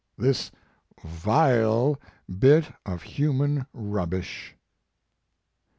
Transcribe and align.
2OJ 0.17 0.23
This 0.23 0.51
vile 1.03 2.01
bit 2.39 2.73
of 2.87 3.03
human 3.03 3.67
rubbish." 3.71 4.55